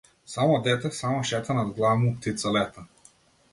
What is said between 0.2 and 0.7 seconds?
Само